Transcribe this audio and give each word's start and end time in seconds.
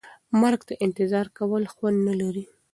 مرګ 0.41 0.61
ته 0.67 0.73
انتظار 0.85 1.27
کول 1.37 1.63
خوند 1.73 1.97
نه 2.07 2.13
لري. 2.21 2.43